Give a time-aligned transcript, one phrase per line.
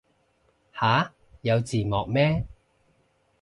[0.73, 1.13] 吓
[1.43, 2.43] 有字幕咩